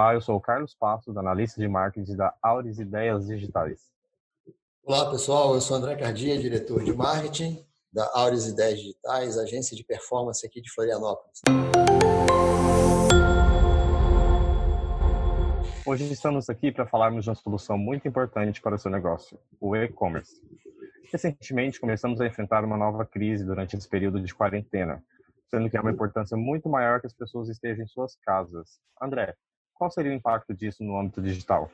Olá, 0.00 0.14
eu 0.14 0.20
sou 0.22 0.34
o 0.34 0.40
Carlos 0.40 0.74
Passos, 0.74 1.14
analista 1.14 1.60
de 1.60 1.68
marketing 1.68 2.16
da 2.16 2.34
Auris 2.40 2.78
Ideias 2.78 3.26
Digitais. 3.26 3.82
Olá, 4.82 5.10
pessoal. 5.10 5.52
Eu 5.52 5.60
sou 5.60 5.76
André 5.76 5.94
Cardia, 5.94 6.38
diretor 6.38 6.82
de 6.82 6.90
marketing 6.90 7.62
da 7.92 8.10
Auris 8.14 8.46
Ideias 8.46 8.78
Digitais, 8.78 9.36
agência 9.36 9.76
de 9.76 9.84
performance 9.84 10.44
aqui 10.46 10.62
de 10.62 10.72
Florianópolis. 10.72 11.42
Hoje 15.84 16.10
estamos 16.10 16.48
aqui 16.48 16.72
para 16.72 16.86
falarmos 16.86 17.24
de 17.24 17.28
uma 17.28 17.36
solução 17.36 17.76
muito 17.76 18.08
importante 18.08 18.62
para 18.62 18.76
o 18.76 18.78
seu 18.78 18.90
negócio, 18.90 19.38
o 19.60 19.76
e-commerce. 19.76 20.40
Recentemente, 21.12 21.78
começamos 21.78 22.22
a 22.22 22.26
enfrentar 22.26 22.64
uma 22.64 22.78
nova 22.78 23.04
crise 23.04 23.44
durante 23.44 23.76
esse 23.76 23.86
período 23.86 24.18
de 24.18 24.34
quarentena, 24.34 25.04
sendo 25.50 25.68
que 25.68 25.76
há 25.76 25.82
uma 25.82 25.92
importância 25.92 26.38
muito 26.38 26.70
maior 26.70 27.02
que 27.02 27.06
as 27.06 27.12
pessoas 27.12 27.50
estejam 27.50 27.84
em 27.84 27.86
suas 27.86 28.16
casas. 28.16 28.80
André, 28.98 29.36
qual 29.80 29.90
seria 29.90 30.12
o 30.12 30.14
impacto 30.14 30.52
disso 30.52 30.84
no 30.84 31.00
âmbito 31.00 31.22
digital? 31.22 31.70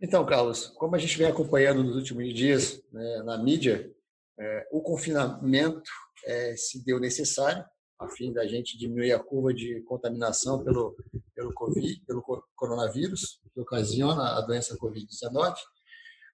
Então, 0.00 0.24
Carlos, 0.24 0.68
como 0.68 0.96
a 0.96 0.98
gente 0.98 1.18
vem 1.18 1.26
acompanhando 1.26 1.84
nos 1.84 1.94
últimos 1.94 2.32
dias 2.32 2.82
né, 2.90 3.22
na 3.24 3.36
mídia, 3.36 3.94
é, 4.40 4.68
o 4.72 4.80
confinamento 4.80 5.90
é, 6.24 6.56
se 6.56 6.82
deu 6.82 6.98
necessário 6.98 7.62
a 7.98 8.08
fim 8.08 8.32
da 8.32 8.46
gente 8.46 8.78
diminuir 8.78 9.12
a 9.12 9.18
curva 9.18 9.52
de 9.52 9.82
contaminação 9.82 10.64
pelo 10.64 10.96
pelo 11.34 11.52
COVID, 11.52 12.00
pelo 12.06 12.22
coronavírus 12.54 13.38
que 13.52 13.60
ocasiona 13.60 14.38
a 14.38 14.40
doença 14.40 14.76
COVID-19. 14.78 15.54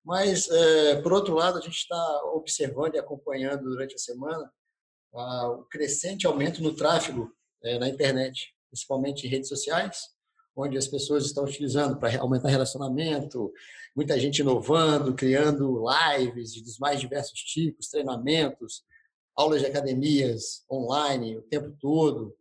Mas 0.04 0.48
é, 0.48 1.02
por 1.02 1.12
outro 1.12 1.34
lado, 1.34 1.58
a 1.58 1.60
gente 1.60 1.78
está 1.78 2.22
observando 2.32 2.94
e 2.94 2.98
acompanhando 2.98 3.64
durante 3.64 3.96
a 3.96 3.98
semana 3.98 4.52
o 5.12 5.64
crescente 5.64 6.26
aumento 6.26 6.62
no 6.62 6.74
tráfego 6.74 7.32
é, 7.64 7.78
na 7.78 7.88
internet, 7.88 8.54
principalmente 8.70 9.26
em 9.26 9.30
redes 9.30 9.48
sociais, 9.48 10.12
onde 10.54 10.76
as 10.76 10.86
pessoas 10.86 11.24
estão 11.24 11.44
utilizando 11.44 11.98
para 11.98 12.20
aumentar 12.20 12.48
relacionamento, 12.48 13.52
muita 13.96 14.18
gente 14.18 14.40
inovando, 14.40 15.14
criando 15.14 15.84
lives 16.18 16.62
dos 16.62 16.78
mais 16.78 17.00
diversos 17.00 17.38
tipos, 17.40 17.88
treinamentos, 17.88 18.84
aulas 19.34 19.60
de 19.60 19.66
academias 19.66 20.64
online 20.70 21.38
o 21.38 21.42
tempo 21.42 21.74
todo, 21.80 22.36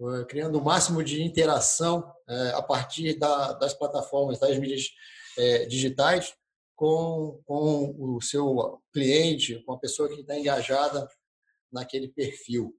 eh, 0.00 0.24
criando 0.26 0.58
o 0.58 0.64
máximo 0.64 1.02
de 1.02 1.22
interação 1.22 2.12
eh, 2.28 2.52
a 2.54 2.62
partir 2.62 3.18
das 3.18 3.74
plataformas, 3.74 4.38
das 4.38 4.58
mídias 4.58 4.90
eh, 5.38 5.66
digitais, 5.66 6.34
com, 6.76 7.42
com 7.44 7.96
o 7.98 8.20
seu 8.20 8.80
cliente, 8.92 9.60
com 9.64 9.72
a 9.72 9.78
pessoa 9.78 10.08
que 10.08 10.20
está 10.20 10.38
engajada 10.38 11.08
naquele 11.72 12.06
perfil. 12.08 12.72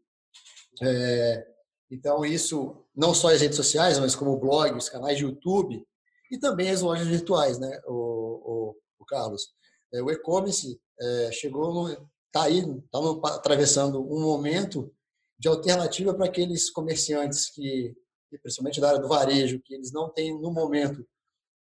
É, 0.82 1.46
então, 1.92 2.24
isso, 2.24 2.76
não 2.96 3.14
só 3.14 3.34
as 3.34 3.42
redes 3.42 3.58
sociais, 3.58 3.98
mas 3.98 4.16
como 4.16 4.38
blog, 4.38 4.78
os 4.78 4.90
canais 4.90 5.18
de 5.18 5.24
YouTube 5.24 5.84
e 6.32 6.38
também 6.38 6.70
as 6.70 6.82
lojas 6.82 7.08
virtuais, 7.08 7.58
né, 7.58 7.82
o, 7.88 7.94
o, 7.94 8.76
o 9.00 9.06
Carlos? 9.06 9.50
É, 9.92 10.02
o 10.02 10.12
e-commerce 10.12 10.80
é, 11.02 11.32
chegou, 11.32 11.90
está 11.90 12.44
aí, 12.44 12.60
está 12.60 13.00
atravessando 13.36 14.02
um 14.02 14.22
momento 14.22 14.94
de 15.40 15.48
alternativa 15.48 16.14
para 16.14 16.26
aqueles 16.26 16.70
comerciantes 16.70 17.50
que, 17.50 17.96
principalmente 18.44 18.80
da 18.80 18.90
área 18.90 19.02
do 19.02 19.08
varejo, 19.08 19.62
que 19.64 19.74
eles 19.74 19.92
não 19.92 20.10
têm 20.10 20.40
no 20.40 20.52
momento 20.52 21.04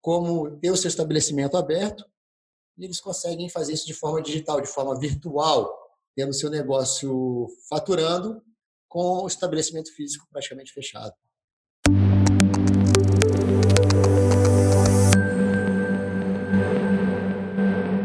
como 0.00 0.58
ter 0.58 0.70
o 0.70 0.77
seu 0.77 0.88
estabelecimento 0.88 1.56
aberto, 1.56 2.05
e 2.78 2.84
eles 2.84 3.00
conseguem 3.00 3.48
fazer 3.48 3.72
isso 3.72 3.86
de 3.86 3.94
forma 3.94 4.20
digital, 4.20 4.61
de 4.61 4.68
forma 4.68 4.98
virtual, 4.98 5.72
tendo 6.16 6.33
seu 6.33 6.50
negócio 6.50 7.48
faturando 7.68 8.42
com 8.89 9.23
o 9.23 9.27
estabelecimento 9.27 9.95
físico 9.95 10.27
praticamente 10.31 10.73
fechado. 10.73 11.15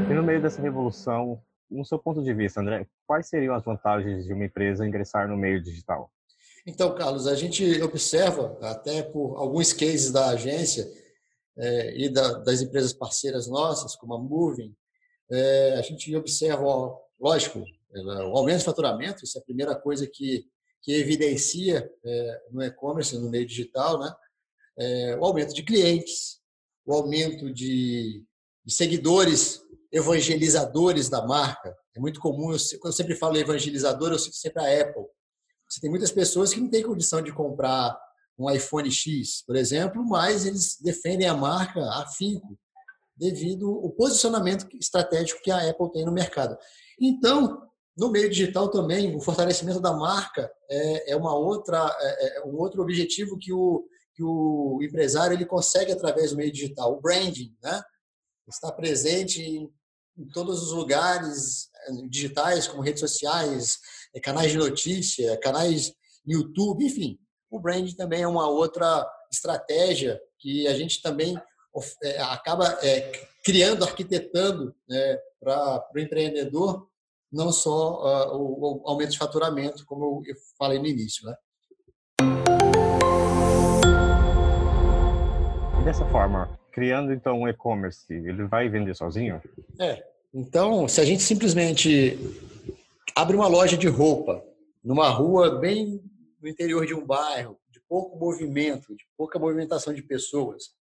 E 0.09 0.13
no 0.13 0.23
meio 0.23 0.41
dessa 0.41 0.61
revolução, 0.61 1.41
no 1.69 1.85
seu 1.85 1.97
ponto 1.97 2.21
de 2.23 2.33
vista, 2.33 2.59
André, 2.59 2.87
quais 3.07 3.27
seriam 3.27 3.55
as 3.55 3.63
vantagens 3.63 4.25
de 4.25 4.33
uma 4.33 4.45
empresa 4.45 4.85
ingressar 4.85 5.27
no 5.27 5.37
meio 5.37 5.61
digital? 5.61 6.11
Então, 6.67 6.93
Carlos, 6.93 7.25
a 7.25 7.35
gente 7.35 7.81
observa, 7.81 8.57
até 8.61 9.01
por 9.01 9.37
alguns 9.37 9.73
cases 9.73 10.11
da 10.11 10.29
agência 10.29 10.87
é, 11.57 11.97
e 11.97 12.09
da, 12.09 12.33
das 12.39 12.61
empresas 12.61 12.93
parceiras 12.93 13.47
nossas, 13.47 13.95
como 13.95 14.13
a 14.13 14.19
Moving, 14.19 14.75
é, 15.31 15.75
a 15.77 15.81
gente 15.81 16.15
observa, 16.15 16.63
lógico, 17.19 17.63
o 17.93 18.37
aumento 18.37 18.59
de 18.59 18.65
faturamento, 18.65 19.23
isso 19.23 19.37
é 19.37 19.41
a 19.41 19.43
primeira 19.43 19.75
coisa 19.75 20.07
que, 20.07 20.45
que 20.81 20.93
evidencia 20.93 21.89
é, 22.03 22.41
no 22.51 22.63
e-commerce, 22.63 23.17
no 23.17 23.29
meio 23.29 23.45
digital, 23.45 23.99
né? 23.99 24.13
É, 24.77 25.17
o 25.19 25.25
aumento 25.25 25.53
de 25.53 25.63
clientes, 25.63 26.39
o 26.85 26.93
aumento 26.93 27.53
de, 27.53 28.25
de 28.65 28.73
seguidores 28.73 29.61
evangelizadores 29.91 31.09
da 31.09 31.25
marca. 31.25 31.75
É 31.95 31.99
muito 31.99 32.19
comum, 32.19 32.51
eu, 32.51 32.57
quando 32.79 32.93
eu 32.93 32.97
sempre 32.97 33.15
falo 33.15 33.37
evangelizador, 33.37 34.11
eu 34.11 34.19
cito 34.19 34.35
sempre 34.35 34.63
a 34.63 34.81
Apple. 34.81 35.05
Você 35.69 35.81
tem 35.81 35.89
muitas 35.89 36.11
pessoas 36.11 36.53
que 36.53 36.59
não 36.59 36.69
têm 36.69 36.83
condição 36.83 37.21
de 37.21 37.31
comprar 37.31 37.97
um 38.37 38.49
iPhone 38.49 38.89
X, 38.89 39.43
por 39.45 39.55
exemplo, 39.55 40.03
mas 40.03 40.45
eles 40.45 40.77
defendem 40.81 41.27
a 41.27 41.35
marca 41.35 41.81
afinco 42.01 42.57
devido 43.15 43.69
ao 43.69 43.89
posicionamento 43.91 44.67
estratégico 44.77 45.41
que 45.43 45.51
a 45.51 45.69
Apple 45.69 45.91
tem 45.91 46.05
no 46.05 46.11
mercado. 46.11 46.57
Então, 46.99 47.61
no 48.01 48.11
meio 48.11 48.29
digital 48.29 48.69
também, 48.69 49.15
o 49.15 49.21
fortalecimento 49.21 49.79
da 49.79 49.93
marca 49.93 50.51
é, 50.69 51.11
é 51.11 51.15
uma 51.15 51.35
outra, 51.35 51.95
é, 51.99 52.37
é 52.39 52.45
um 52.45 52.57
outro 52.57 52.81
objetivo 52.81 53.37
que 53.37 53.53
o, 53.53 53.85
que 54.15 54.23
o 54.23 54.79
empresário 54.81 55.35
ele 55.35 55.45
consegue 55.45 55.91
através 55.91 56.31
do 56.31 56.37
meio 56.37 56.51
digital, 56.51 56.93
o 56.93 56.99
branding, 56.99 57.55
né? 57.61 57.81
Está 58.47 58.71
presente 58.71 59.41
em 59.41 59.71
em 60.17 60.27
todos 60.27 60.61
os 60.61 60.71
lugares 60.71 61.69
eh, 61.87 62.07
digitais, 62.09 62.67
como 62.67 62.83
redes 62.83 62.99
sociais, 62.99 63.79
eh, 64.13 64.19
canais 64.19 64.51
de 64.51 64.57
notícia, 64.57 65.37
canais 65.39 65.93
YouTube, 66.25 66.85
enfim. 66.85 67.17
O 67.49 67.59
branding 67.59 67.95
também 67.95 68.21
é 68.21 68.27
uma 68.27 68.47
outra 68.47 69.07
estratégia 69.31 70.21
que 70.37 70.67
a 70.67 70.73
gente 70.73 71.01
também 71.01 71.39
acaba 72.19 72.77
criando, 73.43 73.83
arquitetando 73.83 74.75
né, 74.87 75.17
para 75.39 75.89
o 75.95 75.99
empreendedor, 75.99 76.87
não 77.31 77.51
só 77.51 78.35
o 78.35 78.81
aumento 78.85 79.11
de 79.11 79.17
faturamento, 79.17 79.85
como 79.85 80.21
eu 80.25 80.35
falei 80.57 80.77
no 80.79 80.87
início. 80.87 81.25
Né? 81.25 81.35
E 85.79 85.83
dessa 85.83 86.05
forma, 86.07 86.59
criando 86.71 87.13
então 87.13 87.41
um 87.41 87.47
e-commerce, 87.47 88.05
ele 88.13 88.45
vai 88.45 88.67
vender 88.69 88.95
sozinho? 88.95 89.41
É. 89.79 90.03
Então, 90.33 90.87
se 90.87 90.99
a 91.01 91.05
gente 91.05 91.23
simplesmente 91.23 92.17
abre 93.15 93.35
uma 93.35 93.47
loja 93.47 93.77
de 93.77 93.87
roupa 93.87 94.43
numa 94.83 95.09
rua 95.09 95.59
bem 95.59 96.01
no 96.41 96.47
interior 96.47 96.85
de 96.85 96.93
um 96.93 97.05
bairro, 97.05 97.57
de 97.69 97.79
pouco 97.87 98.17
movimento, 98.17 98.95
de 98.95 99.03
pouca 99.17 99.37
movimentação 99.37 99.93
de 99.93 100.01
pessoas, 100.01 100.71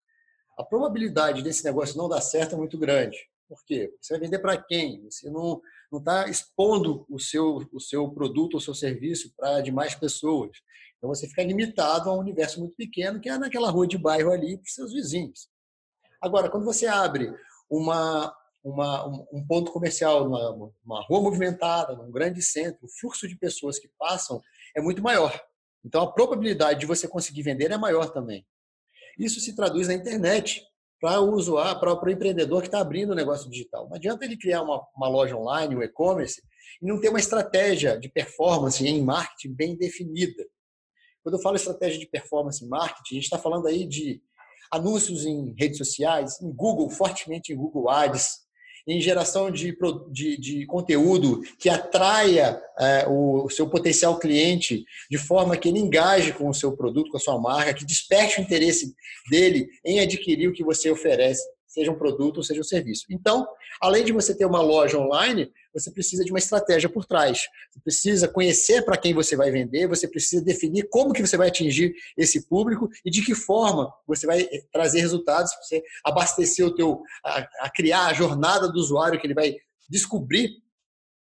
a 0.59 0.65
probabilidade 0.65 1.43
desse 1.43 1.65
negócio 1.65 1.97
não 1.97 2.09
dar 2.09 2.21
certo 2.21 2.55
é 2.55 2.59
muito 2.59 2.79
grande. 2.79 3.17
Por 3.51 3.65
quê? 3.65 3.93
Você 4.01 4.15
vai 4.15 4.21
vender 4.21 4.39
para 4.39 4.63
quem? 4.63 5.03
Você 5.11 5.29
não 5.29 5.61
está 5.93 6.29
expondo 6.29 7.05
o 7.11 7.19
seu 7.19 7.69
o 7.73 7.81
seu 7.81 8.09
produto 8.09 8.55
ou 8.55 8.61
seu 8.61 8.77
serviço 8.77 9.35
para 9.37 9.61
demais 9.61 9.93
pessoas. 9.93 10.53
Então 10.97 11.09
você 11.13 11.27
fica 11.27 11.43
limitado 11.43 12.09
a 12.09 12.15
um 12.15 12.21
universo 12.21 12.61
muito 12.61 12.77
pequeno 12.77 13.19
que 13.19 13.29
é 13.29 13.37
naquela 13.37 13.69
rua 13.69 13.89
de 13.89 13.99
bairro 13.99 14.31
ali 14.31 14.57
para 14.57 14.71
seus 14.71 14.93
vizinhos. 14.93 15.49
Agora, 16.23 16.49
quando 16.49 16.65
você 16.65 16.87
abre 16.87 17.35
uma 17.69 18.33
uma, 18.63 19.07
um 19.33 19.45
ponto 19.49 19.73
comercial, 19.73 20.29
uma, 20.29 20.73
uma 20.85 21.03
rua 21.07 21.23
movimentada, 21.23 21.97
num 21.97 22.13
grande 22.13 22.43
centro, 22.43 22.85
o 22.85 23.01
fluxo 23.01 23.27
de 23.27 23.35
pessoas 23.35 23.79
que 23.79 23.91
passam 23.99 24.41
é 24.77 24.83
muito 24.83 25.03
maior. 25.03 25.33
Então, 25.83 26.03
a 26.03 26.13
probabilidade 26.13 26.81
de 26.81 26.87
você 26.87 27.09
conseguir 27.09 27.43
vender 27.43 27.73
é 27.73 27.79
maior 27.79 28.11
também. 28.11 28.47
Isso 29.19 29.41
se 29.41 29.57
traduz 29.57 29.89
na 29.89 29.95
internet 29.95 30.63
para 31.01 31.21
o 31.21 31.33
usuário, 31.33 31.81
para 31.81 31.95
o 31.95 32.11
empreendedor 32.11 32.61
que 32.61 32.69
está 32.69 32.81
abrindo 32.81 33.11
o 33.11 33.13
um 33.13 33.17
negócio 33.17 33.51
digital. 33.51 33.89
Não 33.89 33.97
adianta 33.97 34.25
ele 34.25 34.37
criar 34.37 34.63
uma, 34.63 34.87
uma 34.95 35.09
loja 35.09 35.37
online, 35.37 35.75
um 35.75 35.83
e-commerce, 35.83 36.43
e 36.81 36.87
não 36.87 37.01
ter 37.01 37.09
uma 37.09 37.19
estratégia 37.19 37.99
de 37.99 38.09
performance 38.09 38.87
em 38.87 39.03
marketing 39.03 39.55
bem 39.55 39.77
definida. 39.77 40.47
Quando 41.23 41.37
eu 41.37 41.43
falo 41.43 41.57
estratégia 41.57 41.99
de 41.99 42.07
performance 42.07 42.65
em 42.65 42.69
marketing, 42.69 43.15
a 43.15 43.17
gente 43.17 43.25
está 43.25 43.39
falando 43.39 43.67
aí 43.67 43.87
de 43.87 44.23
anúncios 44.71 45.25
em 45.25 45.55
redes 45.59 45.79
sociais, 45.79 46.41
em 46.41 46.53
Google, 46.53 46.89
fortemente 46.91 47.53
em 47.53 47.57
Google 47.57 47.91
Ads, 47.91 48.47
em 48.87 49.01
geração 49.01 49.51
de, 49.51 49.77
de, 50.11 50.37
de 50.39 50.67
conteúdo 50.67 51.43
que 51.59 51.69
atraia 51.69 52.61
é, 52.79 53.07
o 53.09 53.49
seu 53.51 53.69
potencial 53.69 54.19
cliente 54.19 54.85
de 55.11 55.19
forma 55.19 55.57
que 55.57 55.69
ele 55.69 55.79
engaje 55.79 56.33
com 56.33 56.49
o 56.49 56.55
seu 56.55 56.77
produto, 56.77 57.11
com 57.11 57.17
a 57.17 57.21
sua 57.21 57.41
marca, 57.41 57.75
que 57.75 57.85
desperte 57.85 58.41
o 58.41 58.43
interesse 58.43 58.95
dele 59.31 59.69
em 59.85 60.01
adquirir 60.01 60.49
o 60.49 60.53
que 60.53 60.65
você 60.65 60.91
oferece. 60.91 61.43
Seja 61.71 61.93
um 61.93 61.99
produto 61.99 62.39
ou 62.39 62.43
seja 62.43 62.61
um 62.61 62.65
serviço. 62.65 63.07
Então, 63.09 63.47
além 63.81 64.05
de 64.05 64.13
você 64.13 64.35
ter 64.35 64.45
uma 64.45 64.61
loja 64.61 64.99
online, 64.99 65.51
você 65.73 65.91
precisa 65.91 66.25
de 66.25 66.33
uma 66.33 66.39
estratégia 66.39 66.89
por 66.89 67.07
trás. 67.07 67.43
Você 67.71 67.81
precisa 67.81 68.29
conhecer 68.29 68.83
para 68.85 68.97
quem 68.97 69.15
você 69.15 69.37
vai 69.37 69.53
vender, 69.53 69.87
você 69.87 70.09
precisa 70.09 70.45
definir 70.45 70.89
como 70.91 71.13
que 71.13 71.25
você 71.25 71.37
vai 71.37 71.47
atingir 71.47 71.95
esse 72.17 72.49
público 72.49 72.89
e 73.05 73.11
de 73.11 73.25
que 73.25 73.37
forma 73.37 73.93
você 74.05 74.27
vai 74.27 74.43
eh, 74.43 74.63
trazer 74.73 75.01
resultados, 75.01 75.53
você 75.63 75.81
abastecer 76.05 76.67
o 76.67 76.75
teu, 76.75 77.01
a, 77.25 77.49
a 77.61 77.71
criar 77.71 78.07
a 78.07 78.13
jornada 78.13 78.69
do 78.69 78.81
usuário 78.81 79.21
que 79.21 79.27
ele 79.27 79.35
vai 79.35 79.55
descobrir 79.89 80.51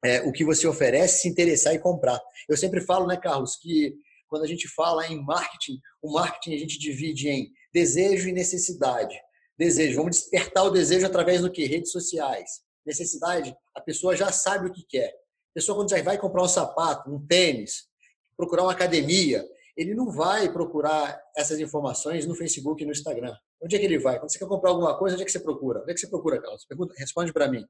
é, 0.04 0.20
o 0.22 0.30
que 0.30 0.44
você 0.44 0.66
oferece, 0.68 1.22
se 1.22 1.28
interessar 1.28 1.74
e 1.74 1.80
comprar. 1.80 2.20
Eu 2.48 2.56
sempre 2.56 2.80
falo, 2.80 3.06
né, 3.06 3.16
Carlos, 3.16 3.56
que 3.56 3.94
quando 4.28 4.44
a 4.44 4.46
gente 4.46 4.68
fala 4.68 5.06
em 5.08 5.20
marketing, 5.24 5.80
o 6.00 6.12
marketing 6.12 6.54
a 6.54 6.58
gente 6.58 6.78
divide 6.78 7.28
em 7.28 7.50
desejo 7.72 8.28
e 8.28 8.32
necessidade. 8.32 9.16
Desejo, 9.58 9.96
vamos 9.96 10.16
despertar 10.16 10.64
o 10.64 10.70
desejo 10.70 11.06
através 11.06 11.40
do 11.40 11.50
que? 11.50 11.64
Redes 11.64 11.90
sociais. 11.90 12.62
Necessidade, 12.84 13.56
a 13.74 13.80
pessoa 13.80 14.14
já 14.14 14.30
sabe 14.30 14.68
o 14.68 14.72
que 14.72 14.84
quer. 14.84 15.08
A 15.08 15.54
pessoa, 15.54 15.76
quando 15.76 15.90
já 15.90 16.02
vai 16.02 16.18
comprar 16.18 16.42
um 16.42 16.48
sapato, 16.48 17.10
um 17.10 17.26
tênis, 17.26 17.88
procurar 18.36 18.64
uma 18.64 18.72
academia, 18.72 19.44
ele 19.76 19.94
não 19.94 20.10
vai 20.10 20.52
procurar 20.52 21.20
essas 21.36 21.58
informações 21.58 22.26
no 22.26 22.34
Facebook 22.34 22.82
e 22.82 22.86
no 22.86 22.92
Instagram. 22.92 23.34
Onde 23.62 23.76
é 23.76 23.78
que 23.78 23.84
ele 23.84 23.98
vai? 23.98 24.18
Quando 24.18 24.30
você 24.30 24.38
quer 24.38 24.46
comprar 24.46 24.70
alguma 24.70 24.96
coisa, 24.98 25.14
onde 25.14 25.22
é 25.22 25.26
que 25.26 25.32
você 25.32 25.40
procura? 25.40 25.80
Onde 25.80 25.90
é 25.90 25.94
que 25.94 26.00
você 26.00 26.08
procura, 26.08 26.40
Carlos? 26.40 26.64
Pergunta, 26.66 26.94
responde 26.96 27.32
para 27.32 27.48
mim. 27.48 27.66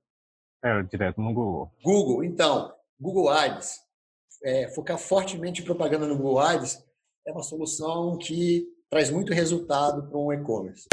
É, 0.64 0.82
direto 0.82 1.20
no 1.20 1.32
Google. 1.32 1.70
Google, 1.82 2.24
então, 2.24 2.74
Google 2.98 3.28
Ads. 3.28 3.80
É, 4.42 4.68
focar 4.68 4.98
fortemente 4.98 5.62
em 5.62 5.64
propaganda 5.64 6.06
no 6.06 6.16
Google 6.16 6.40
Ads 6.40 6.84
é 7.26 7.32
uma 7.32 7.42
solução 7.42 8.18
que 8.18 8.66
traz 8.90 9.10
muito 9.10 9.32
resultado 9.32 10.08
para 10.08 10.18
um 10.18 10.32
e-commerce. 10.32 10.86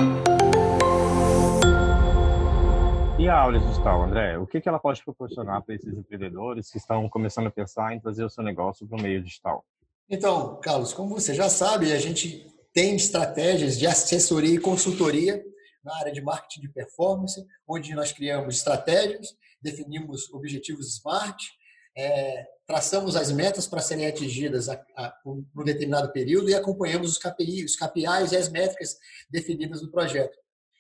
E 3.20 3.30
a 3.30 3.40
aula 3.40 3.60
digital, 3.60 4.04
André? 4.04 4.38
O 4.38 4.48
que 4.48 4.68
ela 4.68 4.80
pode 4.80 5.04
proporcionar 5.04 5.62
para 5.62 5.76
esses 5.76 5.94
empreendedores 5.94 6.70
que 6.72 6.78
estão 6.78 7.08
começando 7.08 7.48
a 7.48 7.52
pensar 7.52 7.94
em 7.94 8.00
trazer 8.00 8.24
o 8.24 8.30
seu 8.30 8.44
negócio 8.44 8.88
para 8.88 8.98
o 8.98 9.02
meio 9.02 9.24
digital? 9.24 9.64
Então, 10.10 10.60
Carlos, 10.62 10.94
como 10.94 11.10
você 11.10 11.34
já 11.34 11.50
sabe, 11.50 11.94
a 11.94 12.00
gente 12.00 12.46
tem 12.74 12.96
estratégias 12.96 13.78
de 13.78 13.88
assessoria 13.88 14.56
e 14.56 14.60
consultoria 14.60 15.42
na 15.84 15.96
área 15.98 16.12
de 16.12 16.22
marketing 16.22 16.62
de 16.62 16.70
performance, 16.70 17.46
onde 17.68 17.94
nós 17.94 18.12
criamos 18.12 18.56
estratégias, 18.56 19.36
definimos 19.62 20.34
objetivos 20.34 20.98
SMART, 20.98 21.38
é, 21.96 22.46
traçamos 22.66 23.16
as 23.16 23.32
metas 23.32 23.68
para 23.68 23.82
serem 23.82 24.08
atingidas 24.08 24.70
a, 24.70 24.74
a, 24.96 25.14
um 25.26 25.64
determinado 25.64 26.12
período 26.12 26.50
e 26.50 26.56
acompanhamos 26.56 27.12
os 27.12 27.18
KPIs, 27.18 27.72
os 27.72 27.76
KPIs 27.76 28.32
e 28.32 28.38
as 28.38 28.50
métricas 28.50 28.98
definidas 29.30 29.82
no 29.82 29.92
projeto. 29.92 30.38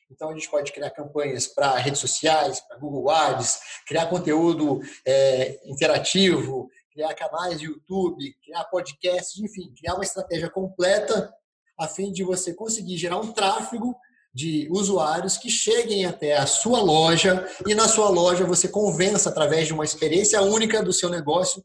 Então, 0.09 0.29
a 0.29 0.33
gente 0.33 0.49
pode 0.49 0.71
criar 0.71 0.91
campanhas 0.91 1.47
para 1.47 1.77
redes 1.77 1.99
sociais, 1.99 2.59
para 2.61 2.77
Google 2.77 3.09
Ads, 3.09 3.59
criar 3.87 4.05
conteúdo 4.07 4.79
é, 5.05 5.59
interativo, 5.65 6.69
criar 6.91 7.13
canais 7.15 7.59
de 7.59 7.65
YouTube, 7.65 8.35
criar 8.43 8.63
podcasts, 8.65 9.41
enfim, 9.41 9.73
criar 9.75 9.95
uma 9.95 10.03
estratégia 10.03 10.49
completa 10.49 11.33
a 11.79 11.87
fim 11.87 12.11
de 12.11 12.23
você 12.23 12.53
conseguir 12.53 12.97
gerar 12.97 13.17
um 13.17 13.33
tráfego 13.33 13.95
de 14.33 14.67
usuários 14.71 15.37
que 15.37 15.49
cheguem 15.49 16.05
até 16.05 16.35
a 16.37 16.47
sua 16.47 16.81
loja 16.81 17.47
e 17.67 17.75
na 17.75 17.87
sua 17.87 18.09
loja 18.09 18.45
você 18.45 18.67
convença 18.67 19.29
através 19.29 19.67
de 19.67 19.73
uma 19.73 19.83
experiência 19.83 20.41
única 20.41 20.81
do 20.81 20.91
seu 20.91 21.09
negócio, 21.09 21.63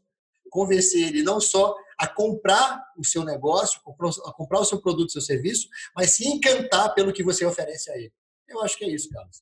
convencer 0.51 1.07
ele 1.07 1.23
não 1.23 1.41
só 1.41 1.75
a 1.97 2.07
comprar 2.07 2.81
o 2.97 3.03
seu 3.03 3.23
negócio, 3.23 3.81
a 4.25 4.31
comprar 4.31 4.59
o 4.59 4.65
seu 4.65 4.79
produto, 4.79 5.09
o 5.09 5.11
seu 5.11 5.21
serviço, 5.21 5.67
mas 5.95 6.11
se 6.11 6.27
encantar 6.27 6.93
pelo 6.93 7.11
que 7.11 7.23
você 7.23 7.45
oferece 7.45 7.91
a 7.91 7.97
ele. 7.97 8.13
Eu 8.47 8.61
acho 8.61 8.77
que 8.77 8.85
é 8.85 8.89
isso, 8.89 9.09
Carlos. 9.09 9.41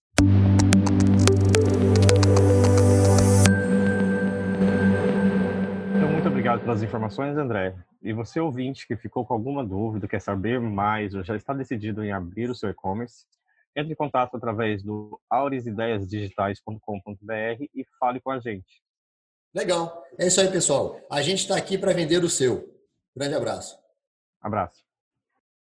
Obrigado 6.47 6.61
pelas 6.61 6.81
informações, 6.81 7.37
André. 7.37 7.75
E 8.01 8.13
você, 8.13 8.39
ouvinte, 8.39 8.87
que 8.87 8.95
ficou 8.95 9.25
com 9.25 9.33
alguma 9.33 9.65
dúvida, 9.65 10.07
quer 10.07 10.21
saber 10.21 10.61
mais 10.61 11.13
ou 11.13 11.21
já 11.23 11.35
está 11.35 11.53
decidido 11.53 12.01
em 12.03 12.13
abrir 12.13 12.49
o 12.49 12.55
seu 12.55 12.69
e-commerce, 12.69 13.25
entre 13.75 13.91
em 13.91 13.95
contato 13.95 14.37
através 14.37 14.81
do 14.81 15.19
aurisideiasdigitais.com.br 15.29 17.65
e 17.75 17.85
fale 17.99 18.21
com 18.21 18.31
a 18.31 18.39
gente. 18.39 18.81
Legal. 19.53 20.01
É 20.17 20.27
isso 20.27 20.39
aí, 20.39 20.49
pessoal. 20.49 20.97
A 21.11 21.21
gente 21.21 21.39
está 21.39 21.57
aqui 21.57 21.77
para 21.77 21.91
vender 21.93 22.23
o 22.23 22.29
seu. 22.29 22.73
Grande 23.15 23.35
abraço. 23.35 23.77
Abraço. 24.41 24.86